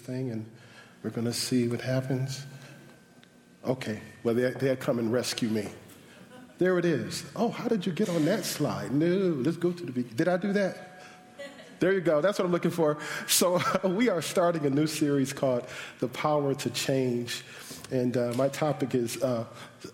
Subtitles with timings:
[0.00, 0.44] Thing and
[1.02, 2.44] we're going to see what happens.
[3.64, 4.00] Okay.
[4.22, 5.68] Well, they, they'll come and rescue me.
[6.58, 7.24] There it is.
[7.34, 8.92] Oh, how did you get on that slide?
[8.92, 10.16] No, let's go to the beginning.
[10.16, 10.89] Did I do that?
[11.80, 12.20] There you go.
[12.20, 12.98] That's what I'm looking for.
[13.26, 15.64] So, we are starting a new series called
[15.98, 17.42] The Power to Change.
[17.90, 19.46] And uh, my topic is uh,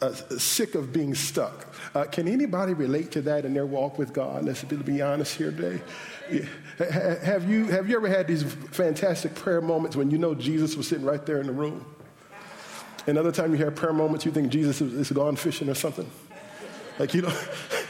[0.03, 1.73] uh, sick of being stuck.
[1.95, 4.45] Uh, can anybody relate to that in their walk with God?
[4.45, 5.81] Let's be, be honest here today.
[6.31, 6.45] Yeah.
[7.25, 10.89] Have, you, have you ever had these fantastic prayer moments when you know Jesus was
[10.89, 11.87] sitting right there in the room?
[13.07, 16.11] Another time you have prayer moments, you think Jesus is, is gone fishing or something?
[16.99, 17.33] Like, you know.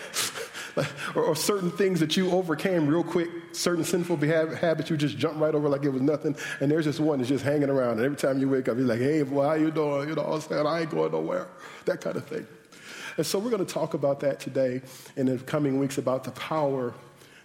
[1.15, 5.17] or, or, certain things that you overcame real quick, certain sinful behavior, habits you just
[5.17, 6.37] jump right over like it was nothing.
[6.61, 7.93] And there's just one that's just hanging around.
[7.93, 10.09] And every time you wake up, you're like, hey, boy, how you doing?
[10.09, 11.49] You know, what I'm saying, I ain't going nowhere.
[11.87, 12.47] That kind of thing.
[13.17, 14.83] And so we're going to talk about that today
[15.17, 16.93] in the coming weeks about the power,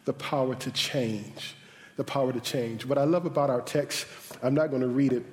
[0.05, 1.55] the power to change.
[1.95, 2.85] The power to change.
[2.85, 4.07] What I love about our text,
[4.43, 5.23] I'm not going to read it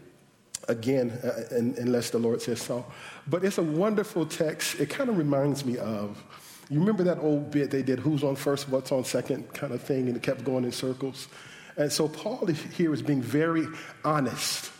[0.69, 2.85] again uh, unless the Lord says so.
[3.27, 4.79] But it's a wonderful text.
[4.79, 6.23] It kind of reminds me of
[6.71, 9.81] you remember that old bit they did, who's on first, what's on second kind of
[9.81, 11.29] thing, and it kept going in circles?
[11.77, 13.67] And so Paul here is being very
[14.05, 14.71] honest.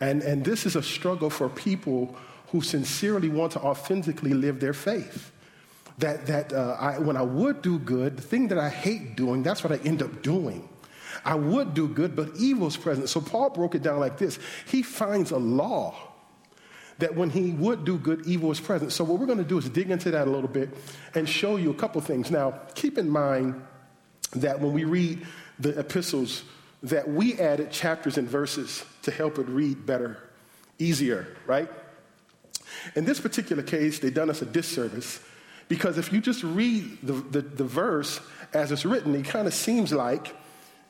[0.00, 2.16] And, and this is a struggle for people
[2.48, 5.32] who sincerely want to authentically live their faith.
[5.98, 9.42] That, that uh, I, when I would do good, the thing that I hate doing,
[9.42, 10.68] that's what I end up doing.
[11.24, 13.08] I would do good, but evil's present.
[13.08, 16.13] So Paul broke it down like this He finds a law
[16.98, 18.92] that when he would do good, evil was present.
[18.92, 20.70] So, what we're going to do is dig into that a little bit
[21.14, 22.30] and show you a couple things.
[22.30, 23.62] Now, keep in mind
[24.36, 25.26] that when we read
[25.58, 26.44] the epistles,
[26.82, 30.18] that we added chapters and verses to help it read better,
[30.78, 31.68] easier, right?
[32.94, 35.20] In this particular case, they've done us a disservice
[35.68, 38.20] because if you just read the, the, the verse
[38.52, 40.34] as it's written, it kind of seems like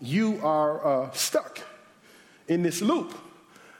[0.00, 1.60] you are uh, stuck
[2.48, 3.16] in this loop.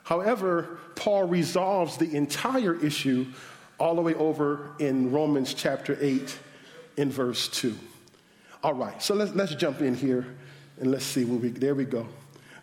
[0.05, 3.27] However, Paul resolves the entire issue
[3.79, 6.39] all the way over in Romans chapter 8
[6.97, 7.77] in verse 2.
[8.63, 10.27] All right, so let's, let's jump in here
[10.81, 12.07] and let's see where we, there we go.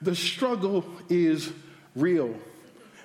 [0.02, 1.52] The struggle is
[1.96, 2.36] real.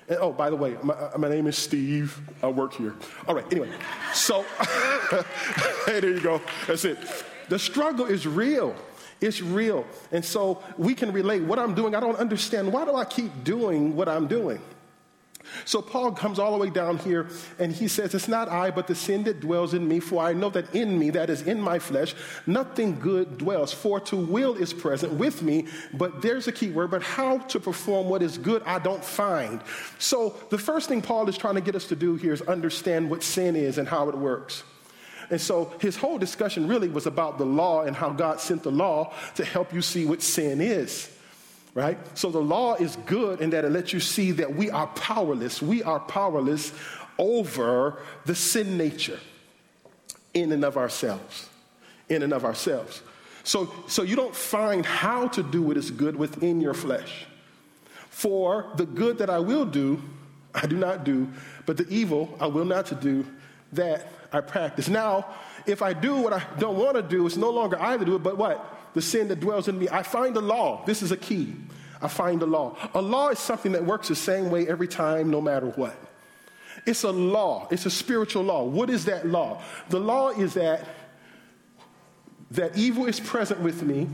[0.07, 2.19] And, oh, by the way, my, uh, my, name is Steve.
[2.41, 2.95] I work here.
[3.27, 3.69] All right, anyway,
[4.13, 4.43] so,
[5.85, 6.41] hey, there you go.
[6.65, 6.97] That's it.
[7.49, 8.75] The struggle is real.
[9.19, 9.85] It's real.
[10.11, 11.43] And so we can relate.
[11.43, 12.71] What I'm doing, I don't understand.
[12.71, 14.61] Why do I keep doing what I'm doing?
[15.65, 17.29] So Paul comes all the way down here
[17.59, 20.33] and he says, It's not I, but the sin that dwells in me, for I
[20.33, 23.73] know that in me, that is in my flesh, nothing good dwells.
[23.73, 27.59] For to will is present with me, but there's a key word, but how to
[27.59, 29.61] perform what is good, I don't find.
[29.99, 33.09] So the first thing Paul is trying to get us to do here is understand
[33.09, 34.63] what sin is and how it works.
[35.29, 38.71] And so his whole discussion really was about the law and how God sent the
[38.71, 41.11] law to help you see what sin is.
[41.73, 41.97] Right?
[42.17, 45.61] So the law is good in that it lets you see that we are powerless.
[45.61, 46.71] We are powerless
[47.19, 49.19] over the sin nature
[50.33, 51.49] in and of ourselves.
[52.09, 53.01] In and of ourselves.
[53.43, 57.25] So, so you don't find how to do what is good within your flesh.
[58.09, 60.01] For the good that I will do,
[60.55, 61.29] I do not do,
[61.65, 63.25] but the evil I will not to do,
[63.73, 64.89] that I practice.
[64.89, 65.25] Now,
[65.65, 68.15] if I do what I don't want to do, it's no longer I that do
[68.15, 68.93] it, but what?
[68.93, 69.87] The sin that dwells in me.
[69.89, 70.83] I find the law.
[70.85, 71.55] This is a key.
[72.01, 72.77] I find the law.
[72.93, 75.95] A law is something that works the same way every time, no matter what.
[76.85, 77.67] It's a law.
[77.71, 78.63] It's a spiritual law.
[78.63, 79.61] What is that law?
[79.89, 80.85] The law is that
[82.51, 84.07] that evil is present with me,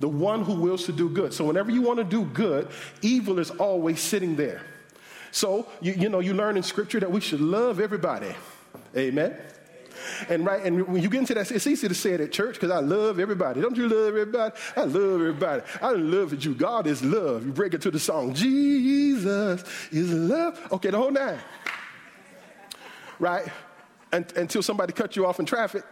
[0.00, 1.32] the one who wills to do good.
[1.32, 2.68] So whenever you want to do good,
[3.02, 4.62] evil is always sitting there.
[5.30, 8.34] So you, you know you learn in scripture that we should love everybody.
[8.96, 9.36] Amen.
[10.28, 12.54] And right, and when you get into that, it's easy to say it at church
[12.54, 13.60] because I love everybody.
[13.60, 14.54] Don't you love everybody?
[14.76, 15.62] I love everybody.
[15.82, 16.54] I love you.
[16.54, 17.44] God is love.
[17.44, 18.34] You break it to the song.
[18.34, 20.60] Jesus is love.
[20.72, 21.38] Okay, the whole nine.
[23.18, 23.48] Right?
[24.12, 25.84] until somebody cut you off in traffic.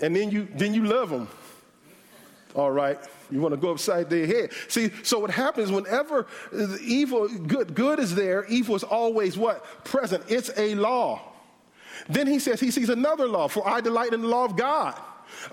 [0.00, 1.28] And then you, then you love them.
[2.54, 2.98] All right.
[3.30, 4.52] You want to go upside their head.
[4.68, 6.26] See, so what happens whenever
[6.80, 9.64] evil, good, good is there, evil is always what?
[9.84, 10.24] Present.
[10.28, 11.20] It's a law.
[12.08, 14.98] Then he says he sees another law, for I delight in the law of God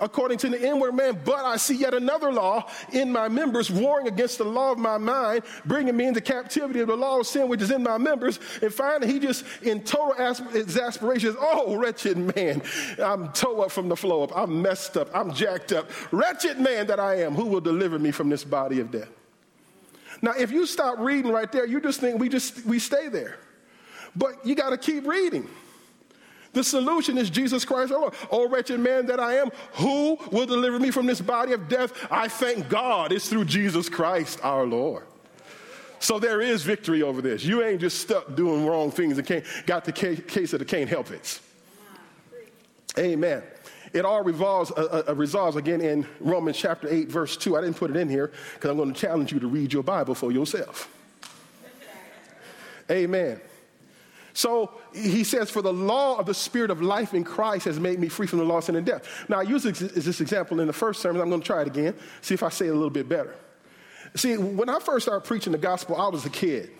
[0.00, 1.20] according to the inward man.
[1.24, 4.98] But I see yet another law in my members, warring against the law of my
[4.98, 8.40] mind, bringing me into captivity of the law of sin which is in my members.
[8.62, 10.14] And finally, he just, in total
[10.54, 12.62] exasperation, says, Oh, wretched man,
[12.98, 14.36] I'm toe up from the flow up.
[14.36, 15.08] I'm messed up.
[15.14, 15.90] I'm jacked up.
[16.12, 19.08] Wretched man that I am, who will deliver me from this body of death?
[20.22, 23.38] Now, if you stop reading right there, you just think we just we stay there.
[24.14, 25.48] But you got to keep reading.
[26.56, 28.14] The solution is Jesus Christ our Lord.
[28.30, 31.92] Oh, wretched man that I am, who will deliver me from this body of death?
[32.10, 35.04] I thank God it's through Jesus Christ our Lord.
[35.98, 37.44] So there is victory over this.
[37.44, 40.88] You ain't just stuck doing wrong things and can't, got the case of the can't
[40.88, 41.40] help it.
[42.98, 43.42] Amen.
[43.92, 47.58] It all revolves, uh, uh, resolves again in Romans chapter 8, verse 2.
[47.58, 49.82] I didn't put it in here because I'm going to challenge you to read your
[49.82, 50.88] Bible for yourself.
[52.90, 53.42] Amen.
[54.36, 57.98] So he says, For the law of the Spirit of life in Christ has made
[57.98, 59.24] me free from the law of sin and death.
[59.30, 61.22] Now, I used this example in the first sermon.
[61.22, 63.34] I'm going to try it again, see if I say it a little bit better.
[64.14, 66.70] See, when I first started preaching the gospel, I was a kid.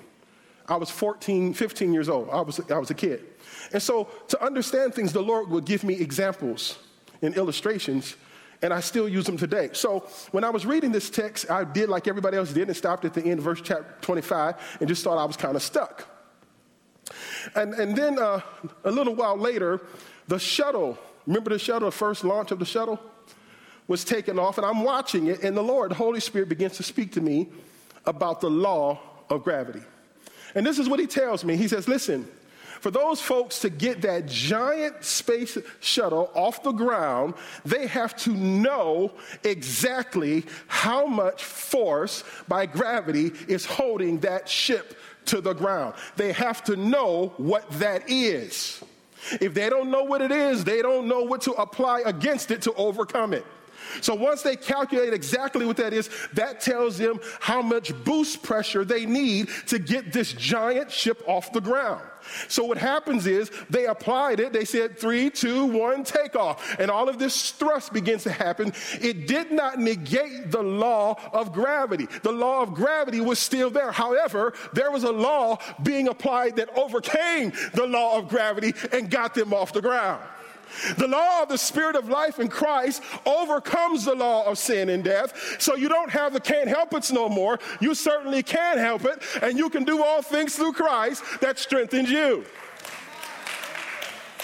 [0.69, 2.29] I was 14, 15 years old.
[2.29, 3.25] I was, I was a kid.
[3.73, 6.79] And so, to understand things, the Lord would give me examples
[7.23, 8.17] and illustrations,
[8.61, 9.71] and I still use them today.
[9.73, 10.01] So,
[10.31, 13.15] when I was reading this text, I did like everybody else did and stopped at
[13.15, 16.07] the end, verse chapter 25, and just thought I was kind of stuck.
[17.55, 18.41] And, and then uh,
[18.85, 19.81] a little while later,
[20.29, 23.01] the shuttle, remember the shuttle, the first launch of the shuttle?
[23.89, 26.83] Was taken off, and I'm watching it, and the Lord, the Holy Spirit, begins to
[26.83, 27.47] speak to me
[28.05, 28.99] about the law
[29.31, 29.83] of gravity.
[30.57, 31.57] And this is what he tells me.
[31.57, 32.27] He says, Listen,
[32.81, 38.31] for those folks to get that giant space shuttle off the ground, they have to
[38.31, 39.13] know
[39.45, 45.95] exactly how much force by gravity is holding that ship to the ground.
[46.17, 48.83] They have to know what that is.
[49.41, 52.63] If they don't know what it is, they don't know what to apply against it
[52.63, 53.45] to overcome it.
[54.01, 58.85] So once they calculate exactly what that is, that tells them how much boost pressure
[58.85, 62.03] they need to get this giant ship off the ground.
[62.49, 64.53] So what happens is they applied it.
[64.53, 66.77] They said three, two, one, take off.
[66.79, 68.73] And all of this thrust begins to happen.
[69.01, 72.07] It did not negate the law of gravity.
[72.23, 73.93] The law of gravity was still there.
[73.93, 79.35] However, there was a law being applied that overcame the law of gravity and got
[79.35, 80.23] them off the ground.
[80.99, 85.03] The law of the Spirit of life in Christ overcomes the law of sin and
[85.03, 85.57] death.
[85.61, 87.59] So you don't have the can't help it no more.
[87.81, 92.11] You certainly can help it, and you can do all things through Christ that strengthens
[92.11, 92.45] you.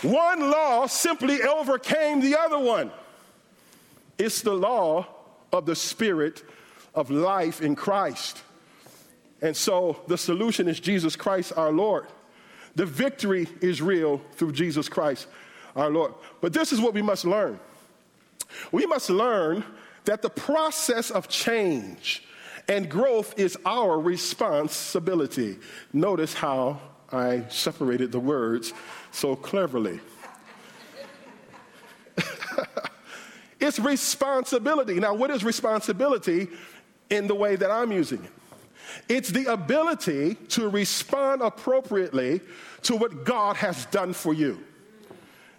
[0.02, 2.90] One law simply overcame the other one.
[4.18, 5.06] It's the law
[5.52, 6.42] of the Spirit
[6.94, 8.42] of life in Christ.
[9.40, 12.06] And so the solution is Jesus Christ our Lord.
[12.74, 15.26] The victory is real through Jesus Christ
[15.76, 16.14] our Lord.
[16.40, 17.58] But this is what we must learn.
[18.70, 19.64] We must learn
[20.04, 22.24] that the process of change
[22.68, 25.58] and growth is our responsibility.
[25.92, 26.80] Notice how
[27.10, 28.72] I separated the words
[29.10, 30.00] so cleverly.
[33.60, 35.00] it's responsibility.
[35.00, 36.48] Now, what is responsibility
[37.10, 38.30] in the way that I'm using it?
[39.08, 42.40] It's the ability to respond appropriately
[42.82, 44.62] to what God has done for you.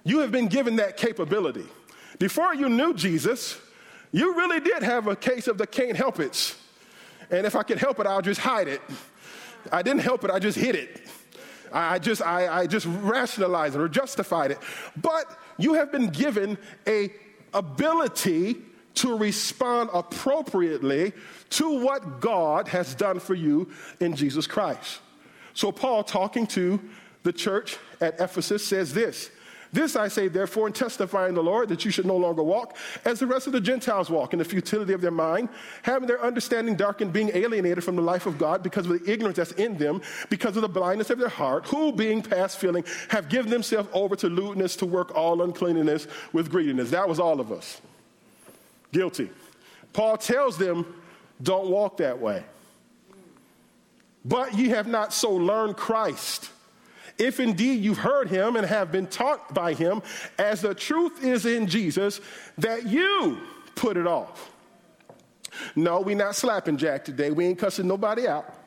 [0.04, 1.66] You have been given that capability.
[2.20, 3.58] Before you knew Jesus,
[4.12, 6.56] you really did have a case of the can't help it.
[7.30, 8.82] And if I could help it, I'll just hide it.
[9.72, 11.02] I didn't help it, I just hid it.
[11.72, 14.60] I just, I, I just rationalized it or justified it.
[14.96, 15.26] But
[15.58, 16.58] you have been given
[16.88, 17.12] a
[17.54, 18.58] ability
[18.96, 21.14] to respond appropriately
[21.50, 25.00] to what God has done for you in Jesus Christ.
[25.56, 26.80] So Paul talking to
[27.24, 29.32] the church at Ephesus says this
[29.74, 33.26] this I say, therefore, in the Lord that you should no longer walk as the
[33.26, 35.50] rest of the Gentiles walk in the futility of their mind,
[35.82, 39.38] having their understanding darkened, being alienated from the life of God because of the ignorance
[39.38, 43.30] that's in them, because of the blindness of their heart, who, being past feeling, have
[43.30, 46.92] given themselves over to lewdness to work all uncleanness with greediness.
[46.92, 47.82] That was all of us.
[48.92, 49.32] Guilty.
[49.92, 51.02] Paul tells them,
[51.42, 52.44] don't walk that way.
[54.24, 56.52] But ye have not so learned Christ
[57.18, 60.02] if indeed you've heard him and have been taught by him,
[60.38, 62.22] as the truth is in Jesus,
[62.58, 63.40] that you
[63.76, 64.52] put it off.
[65.76, 67.32] No, we're not slapping Jack today.
[67.32, 68.63] We ain't cussing nobody out.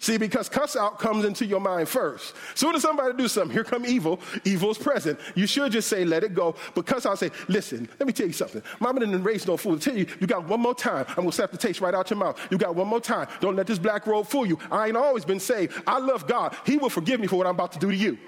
[0.00, 2.36] See, because cuss out comes into your mind first.
[2.54, 4.20] Soon as somebody do something, here come evil.
[4.44, 5.18] Evil's present.
[5.34, 6.54] You should just say, let it go.
[6.74, 8.62] But cuss out, say, listen, let me tell you something.
[8.78, 9.76] Mama didn't raise no fool.
[9.76, 11.04] To tell you, you got one more time.
[11.08, 12.38] I'm gonna slap the taste right out your mouth.
[12.50, 13.26] You got one more time.
[13.40, 14.56] Don't let this black robe fool you.
[14.70, 15.82] I ain't always been saved.
[15.84, 16.56] I love God.
[16.64, 18.18] He will forgive me for what I'm about to do to you.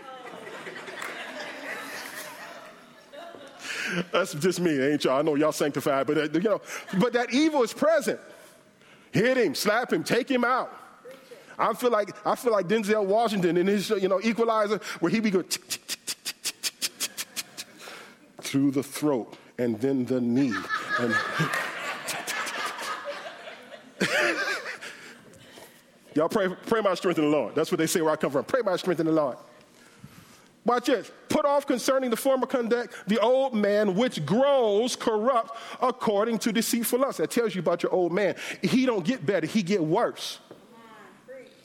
[4.12, 5.20] That's just me, ain't y'all?
[5.20, 6.60] I know y'all sanctified, but uh, you know,
[6.98, 8.18] but that evil is present.
[9.12, 10.76] Hit him, slap him, take him out.
[11.60, 15.20] I feel like I feel like Denzel Washington in his you know Equalizer, where he
[15.20, 15.46] be going
[18.40, 20.54] through the throat and then the knee
[20.98, 21.14] and.
[26.16, 27.54] Y'all pray, pray my strength in the Lord.
[27.54, 28.44] That's what they say where I come from.
[28.44, 29.36] Pray my strength in the Lord.
[30.64, 31.10] Watch this.
[31.28, 36.98] Put off concerning the former conduct the old man which grows corrupt according to deceitful
[36.98, 37.18] lust.
[37.18, 38.34] That tells you about your old man.
[38.60, 40.40] He don't get better, he get worse.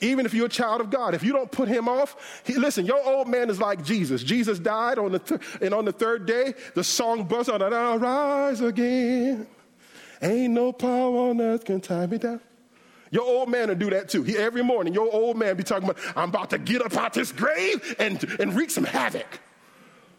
[0.00, 2.84] Even if you're a child of God, if you don't put him off, he, listen,
[2.86, 4.22] your old man is like Jesus.
[4.22, 7.98] Jesus died on the th- and on the third day, the song on, and I'll
[7.98, 9.46] rise again.
[10.22, 12.40] Ain't no power on earth can tie me down.
[13.10, 14.22] Your old man will do that too.
[14.22, 17.08] He, every morning, your old man be talking about, I'm about to get up out
[17.08, 19.40] of this grave and, and wreak some havoc.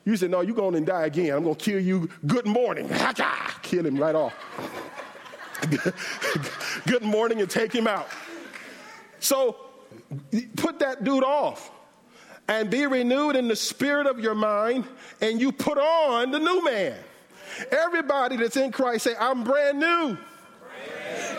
[0.06, 1.36] You say, no, you're going to die again.
[1.36, 2.10] I'm going to kill you.
[2.26, 2.90] Good morning.
[3.62, 4.34] Kill him right off.
[6.88, 8.08] Good morning and take him out.
[9.20, 9.58] So
[10.56, 11.72] put that dude off
[12.48, 14.86] and be renewed in the spirit of your mind
[15.22, 16.96] and you put on the new man.
[17.72, 20.18] Everybody that's in Christ say, I'm brand new.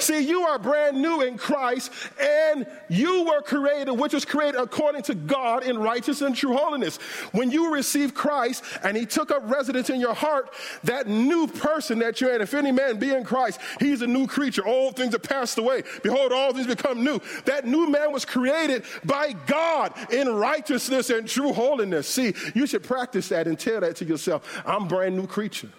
[0.01, 5.03] See, you are brand new in Christ, and you were created, which was created according
[5.03, 6.97] to God in righteousness and true holiness.
[7.33, 10.53] When you receive Christ and He took up residence in your heart,
[10.85, 14.27] that new person that you're in, if any man be in Christ, he's a new
[14.27, 14.67] creature.
[14.67, 15.83] Old things have passed away.
[16.03, 17.21] Behold, all things become new.
[17.45, 22.09] That new man was created by God in righteousness and true holiness.
[22.09, 24.63] See, you should practice that and tell that to yourself.
[24.67, 25.71] I'm a brand new creature.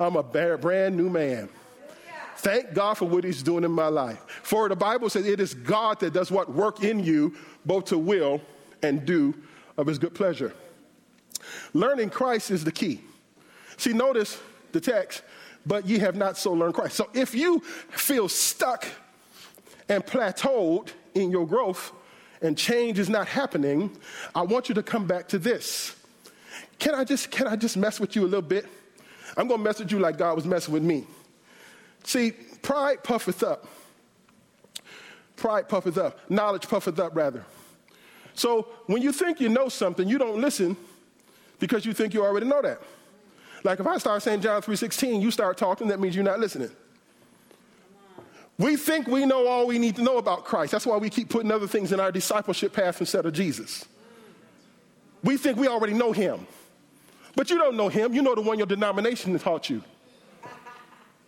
[0.00, 1.48] I'm a brand new man.
[2.44, 4.22] Thank God for what He's doing in my life.
[4.42, 6.52] For the Bible says it is God that does what?
[6.52, 7.34] Work in you,
[7.64, 8.38] both to will
[8.82, 9.34] and do
[9.78, 10.52] of His good pleasure.
[11.72, 13.00] Learning Christ is the key.
[13.78, 14.38] See, notice
[14.72, 15.22] the text,
[15.64, 16.96] but ye have not so learned Christ.
[16.96, 18.84] So if you feel stuck
[19.88, 21.92] and plateaued in your growth
[22.42, 23.96] and change is not happening,
[24.34, 25.96] I want you to come back to this.
[26.78, 28.66] Can I just can I just mess with you a little bit?
[29.34, 31.06] I'm gonna mess with you like God was messing with me.
[32.04, 32.32] See,
[32.62, 33.66] pride puffeth up.
[35.36, 36.30] Pride puffeth up.
[36.30, 37.44] Knowledge puffeth up, rather.
[38.34, 40.76] So when you think you know something, you don't listen
[41.58, 42.80] because you think you already know that.
[43.62, 46.70] Like if I start saying John 3:16, you start talking, that means you're not listening.
[48.58, 50.72] We think we know all we need to know about Christ.
[50.72, 53.86] That's why we keep putting other things in our discipleship path instead of Jesus.
[55.24, 56.46] We think we already know him.
[57.34, 58.14] But you don't know him.
[58.14, 59.82] You know the one your denomination has taught you.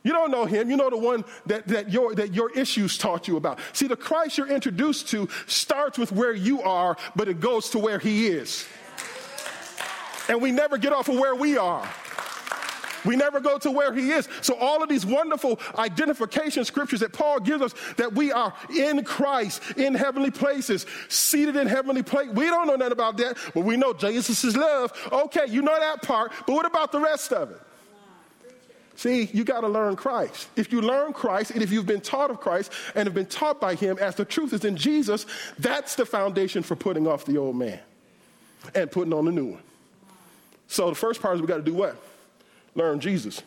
[0.06, 0.70] You don't know him.
[0.70, 3.58] You know the one that, that, your, that your issues taught you about.
[3.72, 7.80] See, the Christ you're introduced to starts with where you are, but it goes to
[7.80, 8.64] where he is.
[10.28, 11.88] And we never get off of where we are.
[13.04, 14.28] We never go to where he is.
[14.42, 19.02] So all of these wonderful identification scriptures that Paul gives us that we are in
[19.02, 22.32] Christ, in heavenly places, seated in heavenly places.
[22.32, 24.92] We don't know nothing about that, but we know Jesus is love.
[25.10, 27.60] Okay, you know that part, but what about the rest of it?
[28.96, 30.48] See, you got to learn Christ.
[30.56, 33.60] If you learn Christ, and if you've been taught of Christ and have been taught
[33.60, 35.26] by Him as the truth is in Jesus,
[35.58, 37.78] that's the foundation for putting off the old man
[38.74, 39.62] and putting on the new one.
[40.68, 42.02] So the first part is we got to do what?
[42.74, 43.42] Learn Jesus.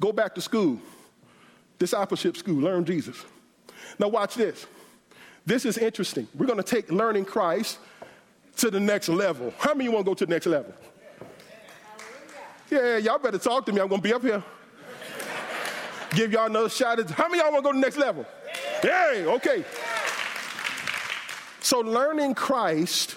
[0.00, 0.80] Go back to school,
[1.78, 3.22] discipleship school, learn Jesus.
[3.98, 4.66] Now, watch this.
[5.44, 6.28] This is interesting.
[6.34, 7.78] We're going to take learning Christ
[8.58, 9.52] to the next level.
[9.58, 10.72] How many want to go to the next level?
[12.70, 13.80] Yeah, y'all better talk to me.
[13.80, 14.44] I'm going to be up here.
[16.10, 17.00] Give y'all another shot.
[17.00, 18.24] At, how many y'all want to go to the next level?
[18.84, 19.64] Yeah, okay.
[21.60, 23.16] So learning Christ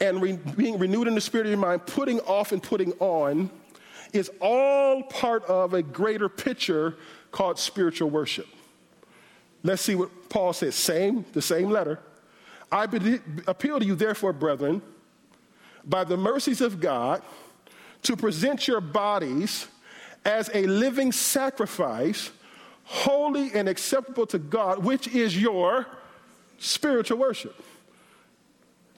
[0.00, 3.50] and re- being renewed in the spirit of your mind, putting off and putting on,
[4.12, 6.96] is all part of a greater picture
[7.32, 8.46] called spiritual worship.
[9.64, 10.76] Let's see what Paul says.
[10.76, 11.98] Same, the same letter.
[12.70, 12.84] I
[13.46, 14.80] appeal to you, therefore, brethren,
[15.84, 17.22] by the mercies of God
[18.04, 19.66] to present your bodies
[20.24, 22.30] as a living sacrifice,
[22.84, 25.86] holy and acceptable to God, which is your
[26.58, 27.54] spiritual worship.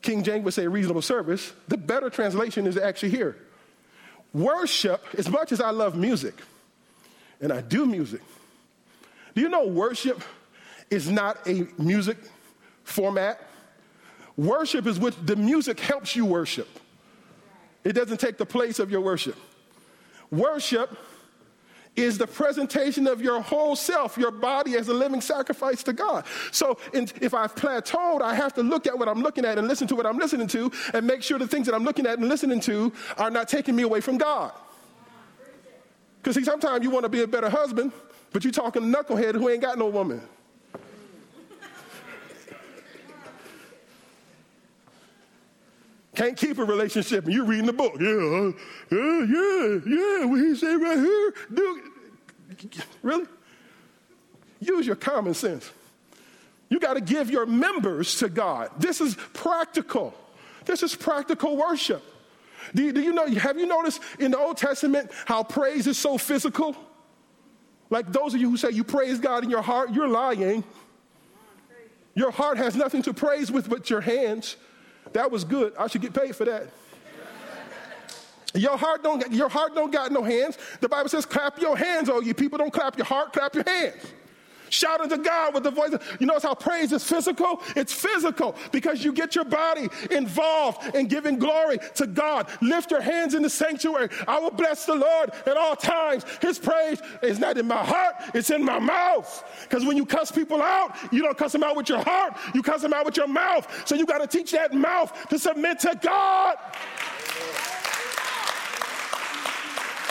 [0.02, 1.52] King James would say reasonable service.
[1.68, 3.36] The better translation is actually here.
[4.32, 6.34] Worship, as much as I love music,
[7.40, 8.20] and I do music,
[9.34, 10.22] do you know worship
[10.90, 12.18] is not a music
[12.84, 13.40] format.
[14.36, 16.68] Worship is what the music helps you worship.
[17.86, 19.36] It doesn't take the place of your worship.
[20.32, 20.98] Worship
[21.94, 26.24] is the presentation of your whole self, your body as a living sacrifice to God.
[26.50, 29.86] So if I've plateaued, I have to look at what I'm looking at and listen
[29.86, 32.28] to what I'm listening to and make sure the things that I'm looking at and
[32.28, 34.50] listening to are not taking me away from God.
[36.18, 37.92] Because see, sometimes you want to be a better husband,
[38.32, 40.20] but you're talking knucklehead who ain't got no woman.
[46.16, 47.92] Can't keep a relationship and you're reading the book.
[48.00, 48.52] Yeah, uh,
[48.90, 50.24] yeah, yeah, yeah.
[50.24, 51.34] What he say right here?
[51.54, 51.82] Do
[53.02, 53.26] really?
[54.60, 55.70] Use your common sense.
[56.70, 58.70] You got to give your members to God.
[58.78, 60.14] This is practical.
[60.64, 62.02] This is practical worship.
[62.74, 63.26] Do you, do you know?
[63.26, 66.74] Have you noticed in the Old Testament how praise is so physical?
[67.90, 70.64] Like those of you who say you praise God in your heart, you're lying.
[72.14, 74.56] Your heart has nothing to praise with but your hands.
[75.16, 75.72] That was good.
[75.78, 76.68] I should get paid for that.
[78.52, 80.58] Your heart don't your heart don't got no hands.
[80.82, 82.58] The Bible says, clap your hands, oh you people.
[82.58, 83.96] Don't clap your heart, clap your hands.
[84.70, 85.94] Shout unto God with the voice.
[86.18, 87.62] You notice how praise is physical?
[87.74, 92.48] It's physical because you get your body involved in giving glory to God.
[92.60, 94.08] Lift your hands in the sanctuary.
[94.26, 96.24] I will bless the Lord at all times.
[96.40, 99.44] His praise is not in my heart, it's in my mouth.
[99.62, 102.62] Because when you cuss people out, you don't cuss them out with your heart, you
[102.62, 103.66] cuss them out with your mouth.
[103.86, 106.56] So you got to teach that mouth to submit to God.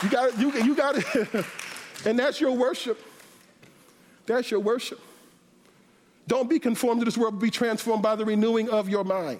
[0.03, 1.45] You got you, you got it.
[2.05, 2.99] and that's your worship.
[4.25, 4.99] That's your worship.
[6.27, 9.39] Don't be conformed to this world, but be transformed by the renewing of your mind,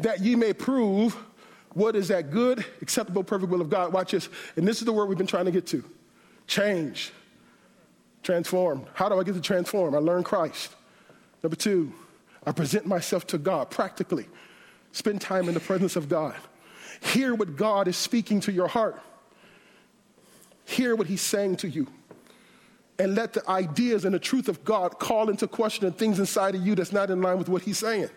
[0.00, 1.16] that ye may prove
[1.74, 3.92] what is that good, acceptable, perfect will of God.
[3.92, 4.28] Watch this.
[4.56, 5.84] And this is the word we've been trying to get to
[6.46, 7.12] change,
[8.22, 8.84] transform.
[8.94, 9.94] How do I get to transform?
[9.94, 10.74] I learn Christ.
[11.42, 11.92] Number two,
[12.44, 14.26] I present myself to God practically.
[14.92, 16.34] Spend time in the presence of God.
[17.00, 19.00] Hear what God is speaking to your heart.
[20.64, 21.86] Hear what He's saying to you
[22.98, 26.66] and let the ideas and the truth of God call into question things inside of
[26.66, 28.10] you that's not in line with what He's saying.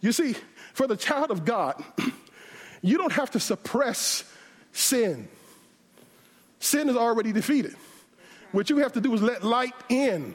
[0.00, 0.34] You see,
[0.74, 1.82] for the child of God,
[2.82, 4.24] you don't have to suppress
[4.72, 5.28] sin.
[6.58, 7.76] Sin is already defeated.
[8.50, 10.34] What you have to do is let light in.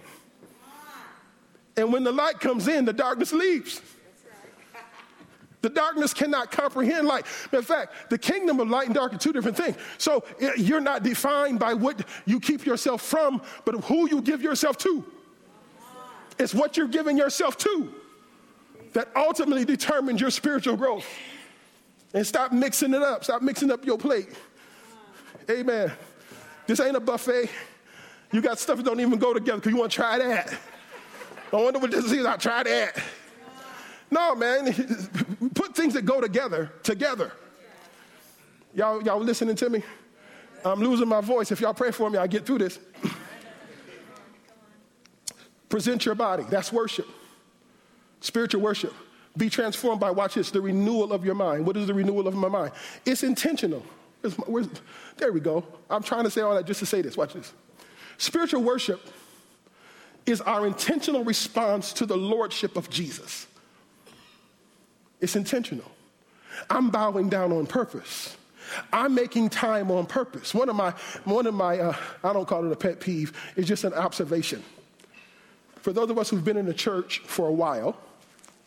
[1.76, 3.82] And when the light comes in, the darkness leaves.
[5.68, 7.26] The darkness cannot comprehend light.
[7.52, 9.76] In fact, the kingdom of light and dark are two different things.
[9.98, 10.24] So
[10.56, 15.04] you're not defined by what you keep yourself from, but who you give yourself to.
[16.40, 17.94] It's what you're giving yourself to
[18.94, 21.06] that ultimately determines your spiritual growth.
[22.14, 23.26] And stop mixing it up.
[23.26, 24.30] Stop mixing up your plate.
[25.50, 25.92] Amen.
[26.66, 27.50] This ain't a buffet.
[28.32, 30.58] You got stuff that don't even go together because you want to try that.
[31.52, 32.26] I wonder what this is.
[32.26, 33.04] I'll try that.
[34.10, 34.74] No, man.
[35.54, 37.32] Put things that go together together.
[38.74, 39.84] Y'all, y'all listening to me?
[40.64, 41.52] I'm losing my voice.
[41.52, 42.80] If y'all pray for me, I'll get through this.
[45.70, 46.44] Present your body.
[46.50, 47.08] That's worship.
[48.22, 48.94] Spiritual worship.
[49.36, 51.66] Be transformed by, watch this, the renewal of your mind.
[51.66, 52.72] What is the renewal of my mind?
[53.06, 53.84] It's intentional.
[54.46, 54.68] Where's,
[55.18, 55.64] there we go.
[55.90, 57.16] I'm trying to say all that just to say this.
[57.16, 57.54] Watch this.
[58.18, 59.02] Spiritual worship
[60.26, 63.47] is our intentional response to the lordship of Jesus.
[65.20, 65.90] It's intentional.
[66.70, 68.36] I'm bowing down on purpose.
[68.92, 70.54] I'm making time on purpose.
[70.54, 70.92] One of my,
[71.24, 74.64] one of my uh, I don't call it a pet peeve, it's just an observation.
[75.82, 77.98] For those of us who've been in the church for a while,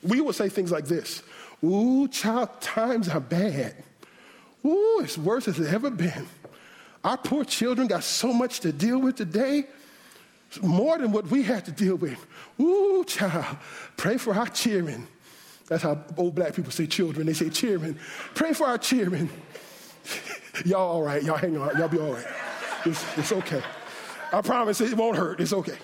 [0.03, 1.23] we will say things like this
[1.63, 3.75] Ooh, child, times are bad.
[4.65, 6.27] Ooh, it's worse as it's ever been.
[7.03, 9.65] Our poor children got so much to deal with today,
[10.63, 12.27] more than what we had to deal with.
[12.61, 13.57] Ooh, child,
[13.97, 15.07] pray for our cheering.
[15.70, 17.28] That's how old black people say children.
[17.28, 17.96] They say cheering.
[18.35, 19.30] Pray for our cheering.
[20.64, 21.22] y'all all right.
[21.22, 21.78] Y'all hang on.
[21.78, 22.26] Y'all be all right.
[22.85, 23.62] It's, it's okay.
[24.33, 25.40] I promise it won't hurt.
[25.40, 25.76] It's okay.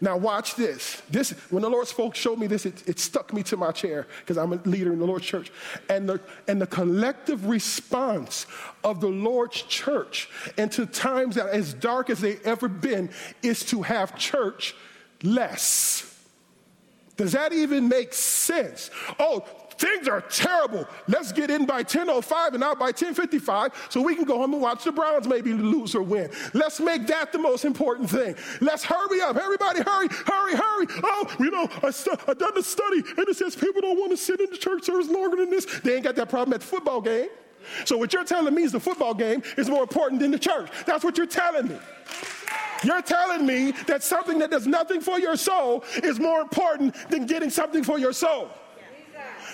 [0.00, 1.02] Now watch this.
[1.10, 4.06] This when the Lord spoke, showed me this, it, it stuck me to my chair
[4.20, 5.52] because I'm a leader in the Lord's church.
[5.90, 8.46] And the, and the collective response
[8.82, 13.10] of the Lord's church into times that as dark as they ever been
[13.42, 14.74] is to have church
[15.22, 16.17] less.
[17.18, 18.90] Does that even make sense?
[19.18, 19.44] Oh,
[19.76, 20.86] things are terrible.
[21.08, 24.62] Let's get in by 10.05 and out by 10.55 so we can go home and
[24.62, 26.30] watch the Browns maybe lose or win.
[26.54, 28.36] Let's make that the most important thing.
[28.60, 29.36] Let's hurry up.
[29.36, 30.86] Everybody hurry, hurry, hurry.
[31.02, 34.12] Oh, you know, I st- I done the study and it says people don't want
[34.12, 35.64] to sit in the church service longer than this.
[35.80, 37.28] They ain't got that problem at the football game.
[37.84, 40.70] So what you're telling me is the football game is more important than the church.
[40.86, 41.78] That's what you're telling me.
[42.84, 47.26] You're telling me that something that does nothing for your soul is more important than
[47.26, 48.50] getting something for your soul.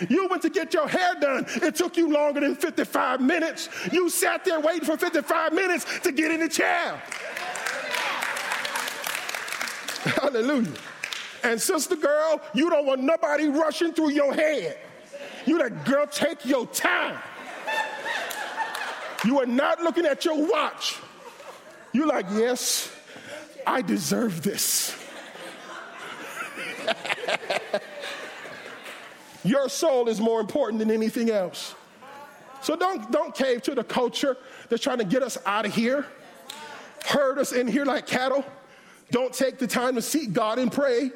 [0.08, 1.46] You went to get your hair done.
[1.62, 3.68] It took you longer than 55 minutes.
[3.92, 7.00] You sat there waiting for 55 minutes to get in the chair.
[10.20, 10.72] Hallelujah.
[11.44, 14.78] And sister girl, you don't want nobody rushing through your head.
[15.46, 17.18] You like, girl, take your time.
[19.24, 20.98] You are not looking at your watch.
[21.92, 22.90] You're like, yes,
[23.66, 24.96] I deserve this.
[29.44, 31.74] Your soul is more important than anything else.
[32.62, 34.38] So don't, don't cave to the culture
[34.70, 36.06] that's trying to get us out of here,
[37.04, 38.44] herd us in here like cattle.
[39.10, 41.10] Don't take the time to seek God and pray.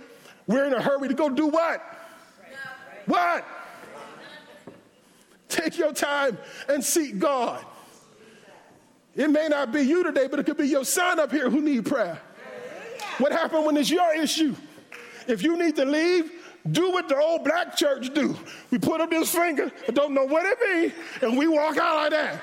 [0.47, 1.81] We're in a hurry to go do what?
[3.07, 3.47] What?
[5.49, 6.37] Take your time
[6.69, 7.65] and seek God.
[9.17, 11.63] It may not be you today, but it could be your son up here who
[11.63, 12.21] need prayer.
[13.19, 14.55] What happened when it's your issue?
[15.27, 16.31] If you need to leave,
[16.71, 18.37] do what the old black church do.
[18.71, 21.97] We put up this finger, I don't know what it means, and we walk out
[21.97, 22.43] like that.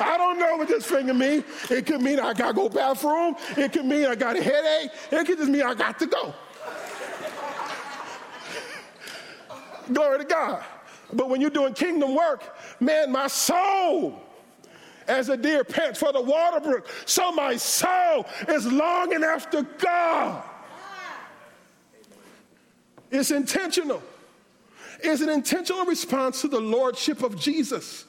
[0.00, 1.44] I don't know what this finger means.
[1.70, 3.36] It could mean I gotta go bathroom.
[3.56, 4.90] It could mean I got a headache.
[5.10, 6.34] It could just mean I got to go.
[9.92, 10.64] Glory to God.
[11.12, 14.20] But when you're doing kingdom work, man, my soul
[15.08, 20.44] as a deer pants for the water brook, so my soul is longing after God.
[23.10, 24.02] It's intentional.
[25.02, 28.04] It's an intentional response to the lordship of Jesus,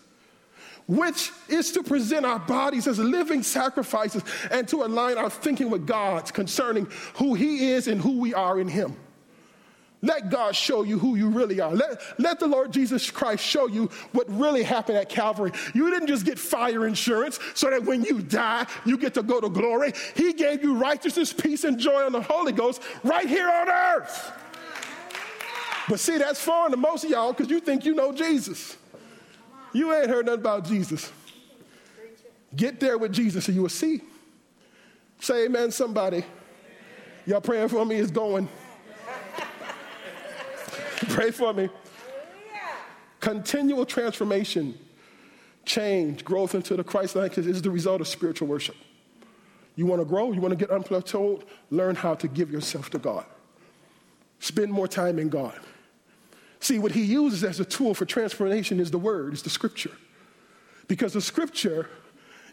[0.88, 5.86] which is to present our bodies as living sacrifices and to align our thinking with
[5.86, 8.96] God's concerning who He is and who we are in Him.
[10.04, 11.74] Let God show you who you really are.
[11.74, 15.54] Let, let the Lord Jesus Christ show you what really happened at Calvary.
[15.74, 19.40] You didn't just get fire insurance so that when you die, you get to go
[19.40, 19.94] to glory.
[20.14, 24.34] He gave you righteousness, peace, and joy on the Holy Ghost right here on earth.
[25.88, 28.76] But see, that's foreign to most of y'all because you think you know Jesus.
[29.72, 31.14] You ain't heard nothing about Jesus.
[32.54, 34.02] Get there with Jesus and you will see.
[35.22, 36.26] Say amen, somebody.
[37.26, 38.50] Y'all praying for me is going.
[41.10, 41.70] Pray for me.
[43.20, 44.78] Continual transformation,
[45.66, 48.76] change, growth into the Christ likeness is the result of spiritual worship.
[49.76, 50.32] You want to grow?
[50.32, 51.44] You want to get unplateaued?
[51.72, 53.26] Learn how to give yourself to God.
[54.40, 55.58] Spend more time in God.
[56.60, 59.92] See, what he uses as a tool for transformation is the word, is the scripture.
[60.88, 61.90] Because the scripture,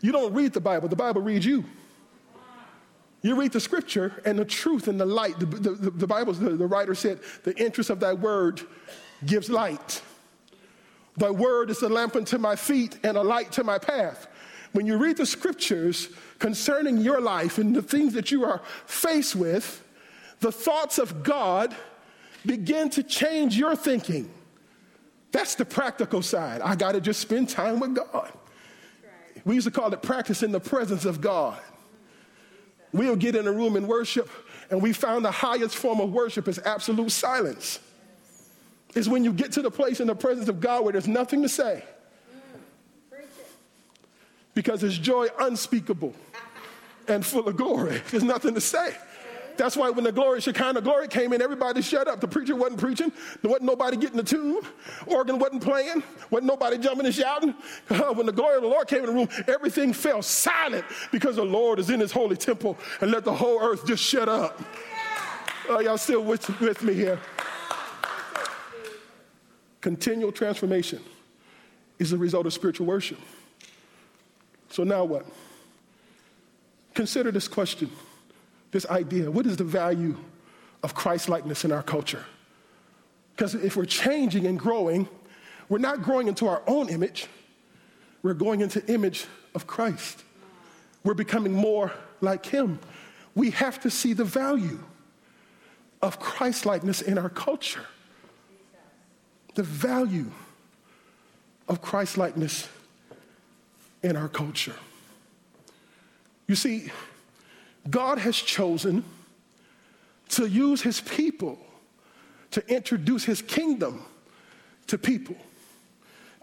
[0.00, 1.64] you don't read the Bible, the Bible reads you.
[3.22, 5.38] You read the scripture and the truth and the light.
[5.38, 8.62] The, the, the Bible, the, the writer said, the interest of thy word
[9.26, 10.02] gives light.
[11.16, 14.26] Thy word is a lamp unto my feet and a light to my path.
[14.72, 19.36] When you read the scriptures concerning your life and the things that you are faced
[19.36, 19.84] with,
[20.38, 21.74] the thoughts of God
[22.46, 24.30] begin to change your thinking.
[25.32, 26.62] That's the practical side.
[26.62, 28.32] I got to just spend time with God.
[29.44, 31.60] We used to call it practice in the presence of God.
[32.92, 34.28] We'll get in a room and worship,
[34.70, 37.78] and we found the highest form of worship is absolute silence.
[38.94, 41.42] Is when you get to the place in the presence of God where there's nothing
[41.42, 41.84] to say.
[44.52, 46.12] Because it's joy unspeakable
[47.06, 48.02] and full of glory.
[48.10, 48.96] There's nothing to say.
[49.60, 52.18] That's why when the glory, of Shekinah glory came in, everybody shut up.
[52.18, 53.12] The preacher wasn't preaching.
[53.42, 54.62] There wasn't nobody getting the tune.
[55.06, 56.02] Organ wasn't playing.
[56.30, 57.54] Wasn't nobody jumping and shouting.
[57.90, 61.36] Uh, when the glory of the Lord came in the room, everything fell silent because
[61.36, 64.58] the Lord is in his holy temple and let the whole earth just shut up.
[65.68, 67.20] Y'all still with, with me here?
[69.82, 71.02] Continual transformation
[71.98, 73.18] is the result of spiritual worship.
[74.70, 75.26] So now what?
[76.94, 77.90] Consider this question
[78.70, 80.16] this idea what is the value
[80.82, 82.24] of Christ likeness in our culture?
[83.34, 85.08] Because if we're changing and growing,
[85.68, 87.26] we're not growing into our own image,
[88.22, 90.24] we're going into image of Christ.
[91.04, 92.78] We're becoming more like him.
[93.34, 94.80] We have to see the value
[96.02, 97.86] of Christ likeness in our culture.
[99.54, 100.30] The value
[101.68, 102.68] of Christ likeness
[104.02, 104.74] in our culture.
[106.46, 106.90] You see,
[107.88, 109.04] God has chosen
[110.30, 111.58] to use his people
[112.52, 114.04] to introduce his kingdom
[114.88, 115.36] to people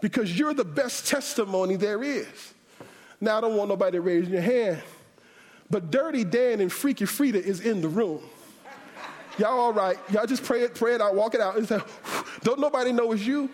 [0.00, 2.54] because you're the best testimony there is.
[3.20, 4.82] Now, I don't want nobody raising your hand,
[5.70, 8.20] but Dirty Dan and Freaky Frida is in the room.
[9.38, 9.98] Y'all all right?
[10.10, 11.62] Y'all just pray it, pray it out, walk it out.
[11.64, 11.80] Say,
[12.42, 13.50] don't nobody know it's you,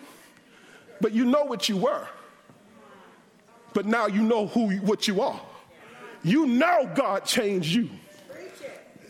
[1.01, 2.07] but you know what you were.
[3.73, 5.39] But now you know who what you are.
[6.25, 7.87] You know God changed you.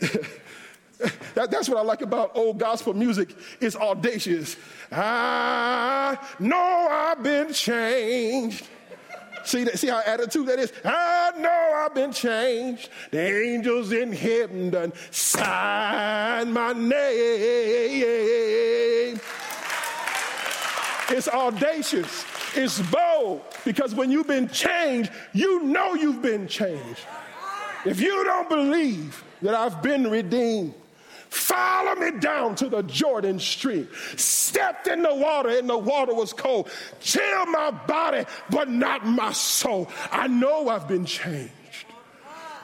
[1.34, 3.34] that, that's what I like about old gospel music.
[3.58, 4.58] It's audacious.
[4.92, 8.68] I know I've been changed.
[9.44, 10.74] See, that, see how attitude that is?
[10.84, 12.90] I know I've been changed.
[13.10, 16.98] The angels in heaven done sign my name.
[21.08, 22.26] It's audacious.
[22.56, 27.04] It's bold because when you've been changed, you know you've been changed.
[27.84, 30.74] If you don't believe that I've been redeemed,
[31.28, 33.88] follow me down to the Jordan Stream.
[34.16, 36.70] Stepped in the water, and the water was cold.
[37.00, 39.90] Chill my body, but not my soul.
[40.10, 41.52] I know I've been changed.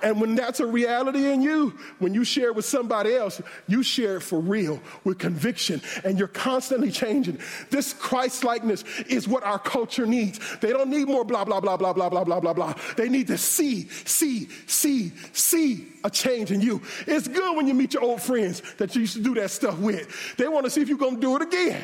[0.03, 3.83] And when that's a reality in you, when you share it with somebody else, you
[3.83, 7.39] share it for real with conviction and you're constantly changing.
[7.71, 10.41] This Christ likeness is what our culture needs.
[10.59, 12.75] They don't need more blah, blah, blah, blah, blah, blah, blah, blah, blah.
[12.97, 16.83] They need to see, see, see, see a change in you.
[17.07, 19.79] It's good when you meet your old friends that you used to do that stuff
[19.79, 20.37] with.
[20.37, 21.83] They want to see if you're going to do it again.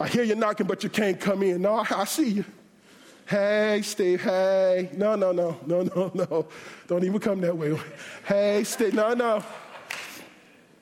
[0.00, 1.62] I hear you knocking, but you can't come in.
[1.62, 2.44] No, I, I see you.
[3.26, 4.90] Hey, Steve, hey.
[4.96, 6.46] No, no, no, no, no, no.
[6.86, 7.78] Don't even come that way.
[8.26, 9.42] Hey, Steve, no, no.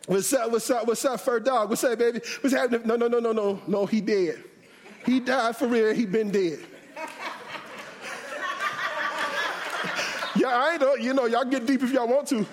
[0.06, 1.70] What's up, what's up, what's up, fur dog?
[1.70, 2.20] What's up, baby?
[2.40, 2.82] What's happening?
[2.84, 4.42] No, no, no, no, no, no, he dead.
[5.06, 6.58] He died for real, he been dead.
[10.34, 12.44] yeah, I know, uh, you know, y'all get deep if y'all want to.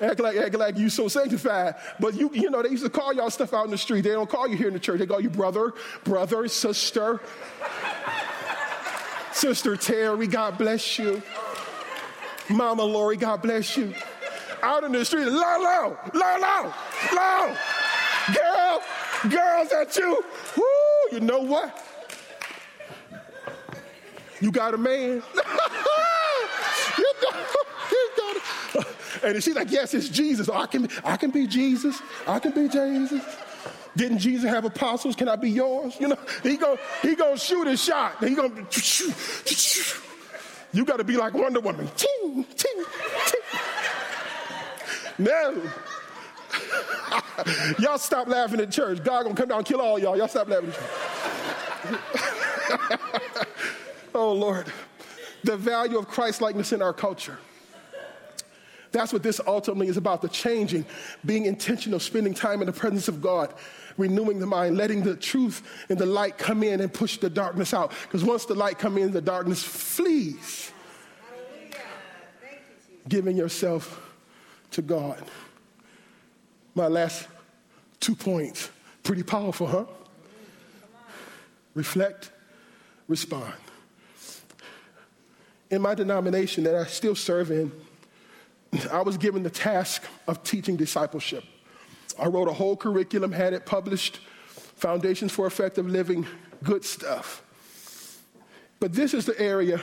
[0.00, 1.74] Act like, act like you so sanctified.
[1.98, 4.00] But you, you know, they used to call y'all stuff out in the street.
[4.00, 4.98] They don't call you here in the church.
[4.98, 7.20] They call you brother, brother, sister.
[9.40, 11.22] Sister Terry, God bless you.
[12.50, 13.94] Mama Lori, God bless you.
[14.62, 16.74] Out in the street, low, low, low, low,
[17.14, 17.56] low.
[18.34, 18.82] Girl,
[19.30, 20.22] girls, at you?
[20.58, 20.64] Woo,
[21.12, 21.82] you know what?
[24.42, 25.22] You got a man.
[26.98, 27.12] you
[27.90, 28.86] you got it.
[29.22, 30.50] And she's like, yes, it's Jesus.
[30.50, 32.02] Oh, I can, I can be Jesus.
[32.26, 33.24] I can be Jesus.
[33.96, 35.16] Didn't Jesus have apostles?
[35.16, 35.96] Can I be yours?
[35.98, 38.22] You know, he go he gonna shoot his shot.
[38.22, 38.66] He gonna
[40.72, 41.90] you got to be like Wonder Woman.
[41.96, 42.84] Ting, ting,
[43.26, 43.40] ting.
[45.18, 45.56] No.
[47.78, 49.02] y'all stop laughing at church.
[49.02, 50.16] God gonna come down and kill all y'all.
[50.16, 50.72] Y'all stop laughing
[54.14, 54.72] oh Lord.
[55.42, 57.38] The value of Christ likeness in our culture.
[58.92, 60.84] That's what this ultimately is about the changing,
[61.24, 63.54] being intentional, spending time in the presence of God,
[63.96, 67.72] renewing the mind, letting the truth and the light come in and push the darkness
[67.72, 67.92] out.
[68.02, 70.72] Because once the light comes in, the darkness flees.
[73.08, 74.14] Giving yourself
[74.72, 75.22] to God.
[76.74, 77.28] My last
[78.00, 78.70] two points.
[79.02, 79.84] Pretty powerful, huh?
[81.74, 82.30] Reflect,
[83.06, 83.54] respond.
[85.70, 87.70] In my denomination that I still serve in,
[88.92, 91.44] I was given the task of teaching discipleship.
[92.18, 94.20] I wrote a whole curriculum, had it published,
[94.76, 96.26] Foundations for Effective Living,
[96.62, 97.42] good stuff.
[98.78, 99.80] But this is the area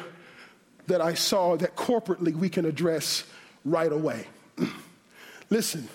[0.88, 3.26] that I saw that corporately we can address
[3.65, 4.26] right away.
[5.50, 5.88] Listen,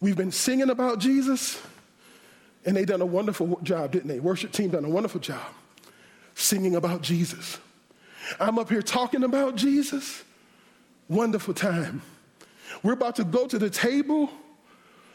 [0.00, 1.60] we've been singing about Jesus,
[2.64, 4.20] and they done a wonderful job, didn't they?
[4.20, 5.42] Worship team done a wonderful job
[6.34, 7.58] singing about Jesus.
[8.40, 10.24] I'm up here talking about Jesus
[11.08, 12.02] wonderful time.
[12.82, 14.30] We're about to go to the table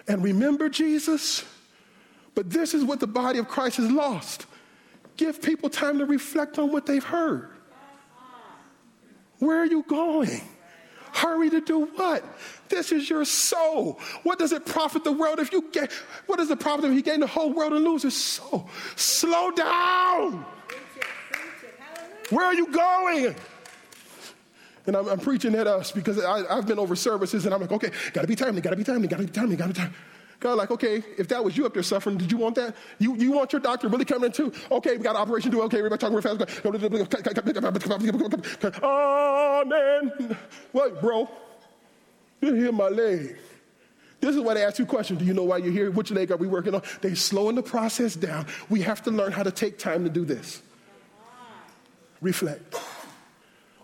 [0.08, 1.43] and remember Jesus,
[2.36, 4.45] but this is what the body of Christ has lost.
[5.17, 7.49] Give people time to reflect on what they've heard.
[9.39, 10.41] Where are you going?
[11.13, 12.23] Hurry to do what?
[12.69, 13.99] This is your soul.
[14.23, 15.91] What does it profit the world if you get,
[16.28, 18.69] what does it profit if he gain the whole world and lose his soul?
[18.95, 20.45] Slow down.
[22.30, 23.36] Where are you going?
[24.89, 27.71] And I'm, I'm preaching at us because I, have been over services and I'm like,
[27.71, 29.95] okay, gotta be timely, gotta be timely, gotta be timely, gotta be timely.
[30.39, 32.75] God, like, okay, if that was you up there suffering, did you want that?
[32.97, 34.52] You, you want your doctor really coming in too?
[34.71, 35.62] Okay, we got operation do.
[35.62, 36.65] Okay, everybody talking real fast.
[38.84, 40.38] Amen.
[40.71, 41.30] What, bro?
[42.41, 43.38] You hear my leg.
[44.21, 45.19] This is why they ask you questions.
[45.19, 45.91] Do you know why you're here?
[45.91, 46.82] Which leg are we working on?
[47.02, 48.47] They're slowing the process down.
[48.69, 50.63] We have to learn how to take time to do this.
[52.21, 52.75] Reflect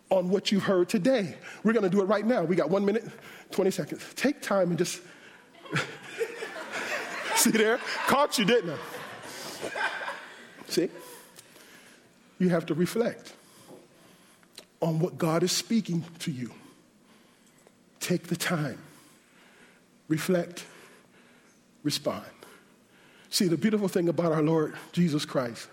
[0.10, 1.36] on what you've heard today.
[1.64, 2.44] We're going to do it right now.
[2.44, 3.06] We got one minute,
[3.52, 4.06] 20 seconds.
[4.16, 5.02] Take time and just.
[7.36, 7.80] See there?
[8.08, 8.78] Caught you, didn't I?
[10.68, 10.90] See?
[12.40, 13.34] You have to reflect
[14.82, 16.52] on what God is speaking to you.
[18.00, 18.78] Take the time,
[20.08, 20.64] reflect,
[21.84, 22.26] respond.
[23.30, 25.68] See, the beautiful thing about our Lord Jesus Christ,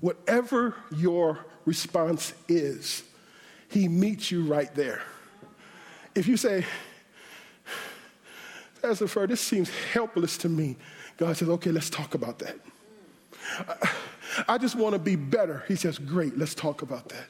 [0.00, 3.02] whatever your response is,
[3.68, 5.02] He meets you right there.
[6.14, 6.64] If you say,
[8.82, 10.76] Pastor Fur, this seems helpless to me,
[11.16, 12.56] God says, okay, let's talk about that.
[14.48, 15.64] I just want to be better.
[15.68, 17.28] He says, great, let's talk about that.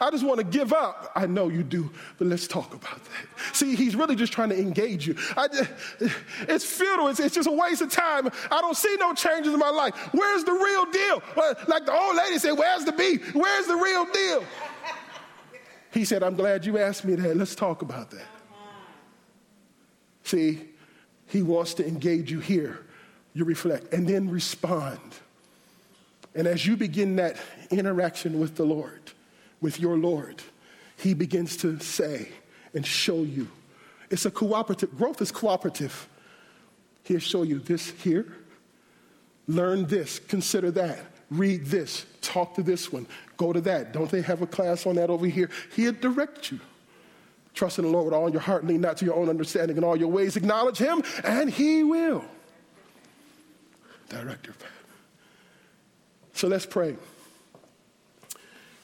[0.00, 1.10] I just want to give up.
[1.14, 3.54] I know you do, but let's talk about that.
[3.54, 5.14] See, he's really just trying to engage you.
[5.14, 5.70] Just,
[6.42, 7.08] it's futile.
[7.08, 8.30] It's, it's, just a waste of time.
[8.50, 9.94] I don't see no changes in my life.
[10.12, 11.22] Where's the real deal?
[11.66, 13.34] Like the old lady said, Where's the beef?
[13.34, 14.44] Where's the real deal?
[15.92, 17.36] He said, I'm glad you asked me that.
[17.36, 18.26] Let's talk about that.
[20.22, 20.60] See,
[21.26, 22.86] he wants to engage you here.
[23.32, 25.00] You reflect and then respond.
[26.34, 27.36] And as you begin that
[27.70, 29.12] interaction with the Lord,
[29.60, 30.42] with your Lord,
[30.96, 32.28] he begins to say
[32.74, 33.48] and show you.
[34.10, 36.08] It's a cooperative, growth is cooperative.
[37.04, 38.26] He'll show you this here,
[39.46, 43.92] learn this, consider that, read this, talk to this one, go to that.
[43.92, 45.50] Don't they have a class on that over here?
[45.74, 46.60] He'll direct you.
[47.54, 49.84] Trust in the Lord with all your heart, lean not to your own understanding in
[49.84, 50.36] all your ways.
[50.36, 52.24] Acknowledge him, and he will
[54.08, 54.70] direct your path.
[56.34, 56.96] So let's pray.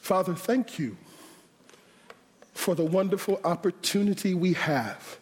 [0.05, 0.97] Father, thank you
[2.53, 5.17] for the wonderful opportunity we have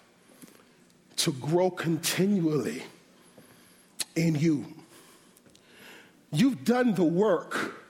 [1.15, 2.83] to grow continually
[4.17, 4.65] in you.
[6.33, 7.81] You've done the work,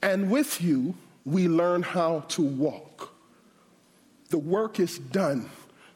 [0.00, 0.94] and with you,
[1.26, 3.12] we learn how to walk.
[4.30, 5.50] The work is done,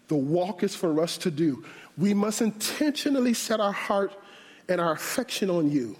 [0.08, 1.64] the walk is for us to do.
[1.96, 4.12] We must intentionally set our heart
[4.68, 5.96] and our affection on you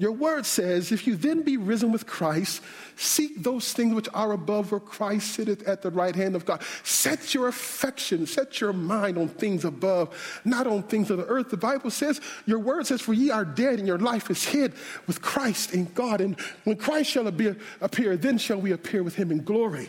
[0.00, 2.62] your word says, if you then be risen with Christ,
[2.94, 6.62] seek those things which are above where Christ sitteth at the right hand of God.
[6.84, 11.50] Set your affection, set your mind on things above, not on things of the earth.
[11.50, 14.72] The Bible says, your word says, for ye are dead and your life is hid
[15.08, 16.20] with Christ in God.
[16.20, 19.88] And when Christ shall appear, then shall we appear with him in glory.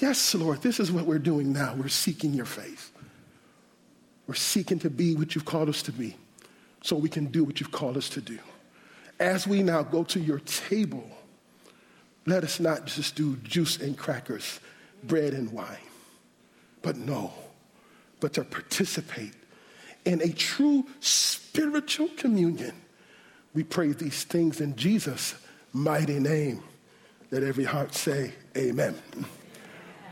[0.00, 1.74] Yes, Lord, this is what we're doing now.
[1.74, 2.90] We're seeking your face.
[4.26, 6.16] We're seeking to be what you've called us to be
[6.80, 8.38] so we can do what you've called us to do
[9.20, 11.08] as we now go to your table,
[12.26, 14.60] let us not just do juice and crackers,
[15.02, 15.76] bread and wine,
[16.82, 17.32] but no,
[18.20, 19.34] but to participate
[20.04, 22.72] in a true spiritual communion.
[23.54, 25.34] We pray these things in Jesus'
[25.72, 26.62] mighty name.
[27.30, 28.94] Let every heart say, Amen.